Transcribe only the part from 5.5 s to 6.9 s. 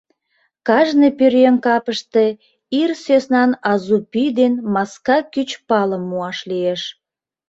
палым муаш лиеш.